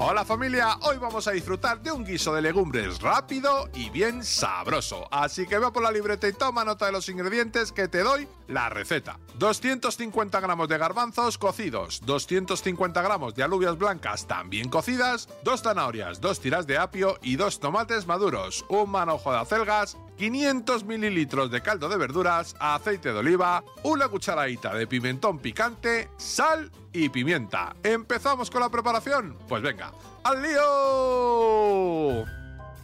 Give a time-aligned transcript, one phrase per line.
[0.00, 5.08] Hola familia, hoy vamos a disfrutar de un guiso de legumbres rápido y bien sabroso.
[5.10, 8.28] Así que ve por la libreta y toma nota de los ingredientes que te doy
[8.46, 9.18] la receta.
[9.38, 16.38] 250 gramos de garbanzos cocidos, 250 gramos de alubias blancas también cocidas, dos zanahorias, dos
[16.38, 21.88] tiras de apio y dos tomates maduros, un manojo de acelgas, 500 mililitros de caldo
[21.88, 27.76] de verduras, aceite de oliva, una cucharadita de pimentón picante, sal y pimienta.
[27.84, 29.38] ¿Empezamos con la preparación?
[29.46, 29.87] Pues venga,
[30.24, 32.24] ¡al lío!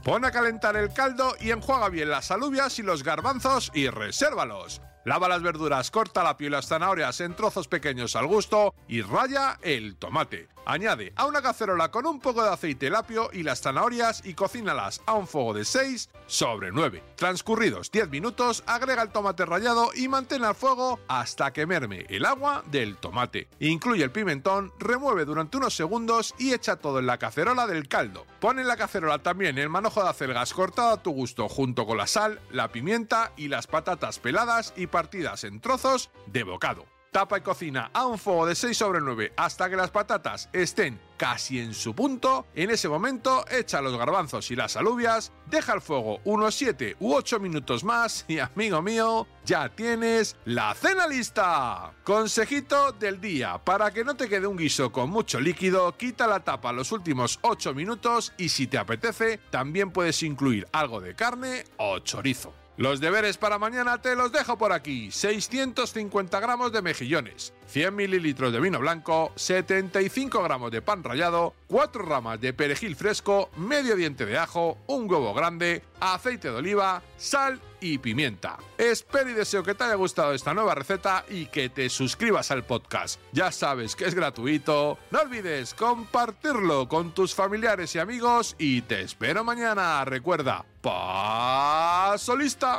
[0.04, 4.82] Pon a calentar el caldo y enjuaga bien las alubias y los garbanzos y resérvalos.
[5.04, 9.02] Lava las verduras, corta la piel y las zanahorias en trozos pequeños al gusto y
[9.02, 10.48] raya el tomate.
[10.66, 14.32] Añade a una cacerola con un poco de aceite el apio y las zanahorias y
[14.32, 17.02] cocínalas a un fuego de 6 sobre 9.
[17.16, 22.25] Transcurridos 10 minutos, agrega el tomate rallado y mantén al fuego hasta que merme el
[22.25, 23.48] agua del tomate.
[23.60, 28.25] Incluye el pimentón, remueve durante unos segundos y echa todo en la cacerola del caldo.
[28.41, 31.98] Pon en la cacerola también el manojo de acelgas cortado a tu gusto junto con
[31.98, 36.87] la sal, la pimienta y las patatas peladas y partidas en trozos de bocado.
[37.11, 41.00] Tapa y cocina a un fuego de 6 sobre 9 hasta que las patatas estén
[41.17, 42.47] casi en su punto.
[42.55, 47.12] En ese momento echa los garbanzos y las alubias, deja el fuego unos 7 u
[47.12, 51.92] 8 minutos más y amigo mío, ya tienes la cena lista.
[52.05, 56.45] Consejito del día, para que no te quede un guiso con mucho líquido, quita la
[56.45, 61.65] tapa los últimos 8 minutos y si te apetece, también puedes incluir algo de carne
[61.78, 62.63] o chorizo.
[62.77, 65.12] Los deberes para mañana te los dejo por aquí.
[65.12, 72.05] 650 gramos de mejillones, 100 mililitros de vino blanco, 75 gramos de pan rallado, 4
[72.05, 77.61] ramas de perejil fresco, medio diente de ajo, un huevo grande, aceite de oliva, sal
[77.81, 78.58] y pimienta.
[78.77, 82.64] Espero y deseo que te haya gustado esta nueva receta y que te suscribas al
[82.64, 83.20] podcast.
[83.31, 84.98] Ya sabes que es gratuito.
[85.12, 90.04] No olvides compartirlo con tus familiares y amigos y te espero mañana.
[90.04, 92.78] Recuerda, paso lista.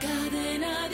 [0.00, 0.87] Cadena